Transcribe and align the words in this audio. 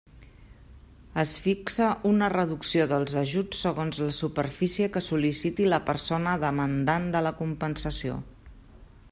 Es 1.23 1.33
fixa 1.43 1.89
una 2.11 2.29
reducció 2.35 2.87
dels 2.93 3.17
ajuts 3.23 3.61
segons 3.67 4.01
la 4.07 4.09
superfície 4.21 4.89
que 4.97 5.05
sol·liciti 5.11 5.69
la 5.75 5.83
persona 5.93 6.37
demandant 6.47 7.09
de 7.19 7.23
la 7.29 7.37
compensació. 7.45 8.19